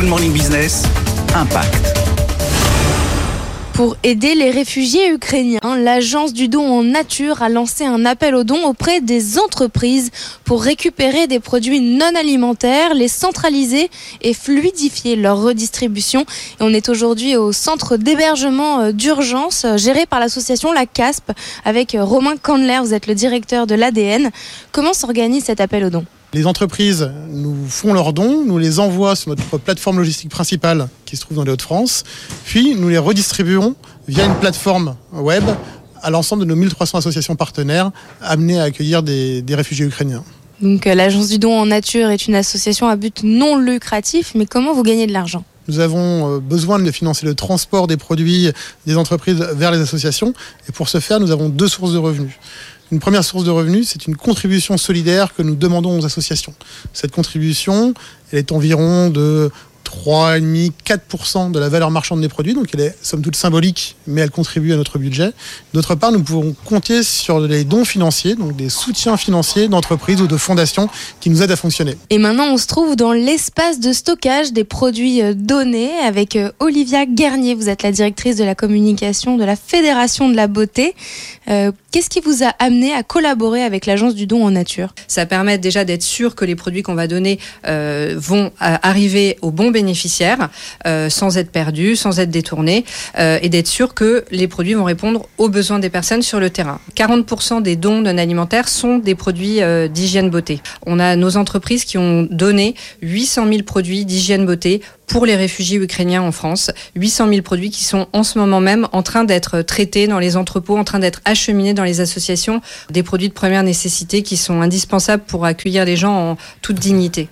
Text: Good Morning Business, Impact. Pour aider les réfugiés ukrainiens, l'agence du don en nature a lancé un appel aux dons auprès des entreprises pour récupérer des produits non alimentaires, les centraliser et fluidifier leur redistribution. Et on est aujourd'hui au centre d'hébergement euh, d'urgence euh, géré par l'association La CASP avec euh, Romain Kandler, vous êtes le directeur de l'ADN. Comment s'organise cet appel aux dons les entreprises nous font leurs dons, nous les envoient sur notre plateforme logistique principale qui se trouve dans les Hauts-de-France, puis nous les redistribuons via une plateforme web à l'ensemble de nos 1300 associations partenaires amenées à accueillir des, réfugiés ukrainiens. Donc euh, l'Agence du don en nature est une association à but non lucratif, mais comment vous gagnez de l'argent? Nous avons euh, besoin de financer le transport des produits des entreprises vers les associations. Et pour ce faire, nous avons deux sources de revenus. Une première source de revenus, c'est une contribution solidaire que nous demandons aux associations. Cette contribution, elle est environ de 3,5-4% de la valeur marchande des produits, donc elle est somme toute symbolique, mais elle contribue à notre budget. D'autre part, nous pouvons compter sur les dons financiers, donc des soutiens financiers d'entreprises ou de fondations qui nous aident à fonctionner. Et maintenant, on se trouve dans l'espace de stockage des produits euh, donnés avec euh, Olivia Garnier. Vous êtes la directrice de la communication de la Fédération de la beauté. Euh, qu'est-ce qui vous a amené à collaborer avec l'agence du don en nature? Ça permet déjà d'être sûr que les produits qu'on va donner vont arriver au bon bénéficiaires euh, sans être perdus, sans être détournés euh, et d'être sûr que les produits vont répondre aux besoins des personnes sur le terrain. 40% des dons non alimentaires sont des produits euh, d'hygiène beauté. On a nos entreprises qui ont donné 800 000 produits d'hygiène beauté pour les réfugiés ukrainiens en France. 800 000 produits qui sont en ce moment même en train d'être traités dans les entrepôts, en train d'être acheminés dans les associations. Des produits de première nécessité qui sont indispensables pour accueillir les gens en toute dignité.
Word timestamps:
Good 0.00 0.08
Morning 0.08 0.32
Business, 0.32 0.84
Impact. 1.34 1.94
Pour 3.74 3.98
aider 4.02 4.34
les 4.34 4.50
réfugiés 4.50 5.12
ukrainiens, 5.12 5.76
l'agence 5.76 6.32
du 6.32 6.48
don 6.48 6.66
en 6.66 6.82
nature 6.82 7.42
a 7.42 7.50
lancé 7.50 7.84
un 7.84 8.06
appel 8.06 8.34
aux 8.34 8.42
dons 8.42 8.64
auprès 8.64 9.02
des 9.02 9.38
entreprises 9.38 10.10
pour 10.44 10.62
récupérer 10.62 11.26
des 11.26 11.38
produits 11.38 11.80
non 11.80 12.14
alimentaires, 12.18 12.94
les 12.94 13.08
centraliser 13.08 13.90
et 14.22 14.32
fluidifier 14.32 15.16
leur 15.16 15.42
redistribution. 15.42 16.22
Et 16.22 16.60
on 16.60 16.72
est 16.72 16.88
aujourd'hui 16.88 17.36
au 17.36 17.52
centre 17.52 17.98
d'hébergement 17.98 18.80
euh, 18.80 18.92
d'urgence 18.92 19.66
euh, 19.66 19.76
géré 19.76 20.06
par 20.06 20.18
l'association 20.18 20.72
La 20.72 20.86
CASP 20.86 21.30
avec 21.66 21.94
euh, 21.94 22.02
Romain 22.02 22.36
Kandler, 22.40 22.78
vous 22.80 22.94
êtes 22.94 23.06
le 23.06 23.14
directeur 23.14 23.66
de 23.66 23.74
l'ADN. 23.74 24.30
Comment 24.72 24.94
s'organise 24.94 25.44
cet 25.44 25.60
appel 25.60 25.84
aux 25.84 25.90
dons 25.90 26.06
les 26.32 26.46
entreprises 26.46 27.10
nous 27.28 27.56
font 27.68 27.92
leurs 27.92 28.12
dons, 28.12 28.44
nous 28.44 28.58
les 28.58 28.78
envoient 28.78 29.16
sur 29.16 29.30
notre 29.30 29.58
plateforme 29.58 29.98
logistique 29.98 30.30
principale 30.30 30.88
qui 31.04 31.16
se 31.16 31.22
trouve 31.22 31.36
dans 31.36 31.44
les 31.44 31.50
Hauts-de-France, 31.50 32.04
puis 32.44 32.74
nous 32.76 32.88
les 32.88 32.98
redistribuons 32.98 33.74
via 34.06 34.26
une 34.26 34.36
plateforme 34.36 34.94
web 35.12 35.44
à 36.02 36.10
l'ensemble 36.10 36.42
de 36.42 36.48
nos 36.48 36.56
1300 36.56 36.98
associations 36.98 37.36
partenaires 37.36 37.90
amenées 38.22 38.60
à 38.60 38.64
accueillir 38.64 39.02
des, 39.02 39.44
réfugiés 39.50 39.86
ukrainiens. 39.86 40.24
Donc 40.60 40.86
euh, 40.86 40.94
l'Agence 40.94 41.28
du 41.28 41.38
don 41.38 41.58
en 41.58 41.66
nature 41.66 42.10
est 42.10 42.26
une 42.26 42.34
association 42.34 42.86
à 42.86 42.96
but 42.96 43.22
non 43.22 43.56
lucratif, 43.56 44.32
mais 44.34 44.46
comment 44.46 44.72
vous 44.72 44.82
gagnez 44.82 45.06
de 45.06 45.12
l'argent? 45.12 45.44
Nous 45.68 45.78
avons 45.78 46.36
euh, 46.36 46.38
besoin 46.38 46.78
de 46.78 46.90
financer 46.90 47.26
le 47.26 47.34
transport 47.34 47.86
des 47.86 47.96
produits 47.96 48.50
des 48.86 48.96
entreprises 48.96 49.36
vers 49.54 49.70
les 49.70 49.80
associations. 49.80 50.34
Et 50.68 50.72
pour 50.72 50.88
ce 50.88 51.00
faire, 51.00 51.18
nous 51.18 51.30
avons 51.30 51.48
deux 51.48 51.68
sources 51.68 51.92
de 51.92 51.98
revenus. 51.98 52.32
Une 52.92 52.98
première 52.98 53.24
source 53.24 53.44
de 53.44 53.50
revenus, 53.50 53.88
c'est 53.88 54.06
une 54.06 54.16
contribution 54.16 54.76
solidaire 54.76 55.32
que 55.34 55.42
nous 55.42 55.54
demandons 55.54 56.00
aux 56.00 56.04
associations. 56.04 56.54
Cette 56.92 57.12
contribution, 57.12 57.94
elle 58.32 58.40
est 58.40 58.52
environ 58.52 59.10
de 59.10 59.50
3,5-4% 59.90 61.50
de 61.50 61.58
la 61.58 61.68
valeur 61.68 61.90
marchande 61.90 62.20
des 62.20 62.28
produits, 62.28 62.54
donc 62.54 62.68
elle 62.74 62.80
est 62.80 62.96
somme 63.02 63.22
toute 63.22 63.36
symbolique, 63.36 63.96
mais 64.06 64.20
elle 64.20 64.30
contribue 64.30 64.72
à 64.72 64.76
notre 64.76 64.98
budget. 64.98 65.32
D'autre 65.74 65.94
part, 65.94 66.12
nous 66.12 66.22
pouvons 66.22 66.54
compter 66.64 67.02
sur 67.02 67.40
les 67.40 67.64
dons 67.64 67.84
financiers, 67.84 68.34
donc 68.34 68.56
des 68.56 68.68
soutiens 68.68 69.16
financiers 69.16 69.68
d'entreprises 69.68 70.20
ou 70.20 70.26
de 70.26 70.36
fondations 70.36 70.88
qui 71.20 71.30
nous 71.30 71.42
aident 71.42 71.50
à 71.50 71.56
fonctionner. 71.56 71.96
Et 72.10 72.18
maintenant, 72.18 72.46
on 72.52 72.56
se 72.56 72.66
trouve 72.66 72.96
dans 72.96 73.12
l'espace 73.12 73.80
de 73.80 73.92
stockage 73.92 74.52
des 74.52 74.64
produits 74.64 75.22
euh, 75.22 75.34
donnés 75.34 75.90
avec 76.04 76.36
euh, 76.36 76.52
Olivia 76.60 77.06
Garnier. 77.06 77.54
Vous 77.54 77.68
êtes 77.68 77.82
la 77.82 77.92
directrice 77.92 78.36
de 78.36 78.44
la 78.44 78.54
communication 78.54 79.36
de 79.36 79.44
la 79.44 79.56
Fédération 79.56 80.28
de 80.28 80.36
la 80.36 80.46
beauté. 80.46 80.94
Euh, 81.48 81.72
qu'est-ce 81.90 82.10
qui 82.10 82.20
vous 82.20 82.44
a 82.44 82.48
amené 82.58 82.92
à 82.92 83.02
collaborer 83.02 83.62
avec 83.62 83.86
l'agence 83.86 84.14
du 84.14 84.26
don 84.26 84.44
en 84.44 84.50
nature? 84.50 84.94
Ça 85.08 85.26
permet 85.26 85.58
déjà 85.58 85.84
d'être 85.84 86.02
sûr 86.02 86.34
que 86.34 86.44
les 86.44 86.54
produits 86.54 86.82
qu'on 86.82 86.94
va 86.94 87.06
donner 87.06 87.38
vont 87.64 88.52
arriver 88.58 89.38
au 89.42 89.50
bon 89.50 89.70
bénéficiaires 89.80 90.50
euh, 90.86 91.08
sans 91.08 91.38
être 91.38 91.50
perdus, 91.50 91.96
sans 91.96 92.20
être 92.20 92.30
détournés 92.30 92.84
euh, 93.18 93.38
et 93.42 93.48
d'être 93.48 93.66
sûr 93.66 93.94
que 93.94 94.24
les 94.30 94.46
produits 94.46 94.74
vont 94.74 94.84
répondre 94.84 95.26
aux 95.38 95.48
besoins 95.48 95.78
des 95.78 95.90
personnes 95.90 96.22
sur 96.22 96.38
le 96.38 96.50
terrain. 96.50 96.80
40% 96.96 97.62
des 97.62 97.76
dons 97.76 98.00
non 98.02 98.18
alimentaires 98.18 98.68
sont 98.68 98.98
des 98.98 99.14
produits 99.14 99.62
euh, 99.62 99.88
d'hygiène 99.88 100.28
beauté. 100.28 100.60
On 100.86 100.98
a 100.98 101.16
nos 101.16 101.36
entreprises 101.36 101.84
qui 101.84 101.96
ont 101.96 102.28
donné 102.30 102.74
800 103.00 103.48
000 103.48 103.62
produits 103.62 104.04
d'hygiène 104.04 104.44
beauté 104.44 104.82
pour 105.06 105.26
les 105.26 105.34
réfugiés 105.34 105.78
ukrainiens 105.78 106.22
en 106.22 106.30
France. 106.30 106.70
800 106.94 107.28
000 107.30 107.42
produits 107.42 107.70
qui 107.70 107.84
sont 107.84 108.06
en 108.12 108.22
ce 108.22 108.38
moment 108.38 108.60
même 108.60 108.86
en 108.92 109.02
train 109.02 109.24
d'être 109.24 109.62
traités 109.62 110.06
dans 110.06 110.20
les 110.20 110.36
entrepôts, 110.36 110.76
en 110.76 110.84
train 110.84 111.00
d'être 111.00 111.20
acheminés 111.24 111.74
dans 111.74 111.84
les 111.84 112.00
associations. 112.00 112.60
Des 112.90 113.02
produits 113.02 113.28
de 113.28 113.34
première 113.34 113.62
nécessité 113.62 114.22
qui 114.22 114.36
sont 114.36 114.60
indispensables 114.60 115.24
pour 115.26 115.44
accueillir 115.46 115.84
les 115.84 115.96
gens 115.96 116.32
en 116.32 116.36
toute 116.62 116.78
dignité. 116.78 117.28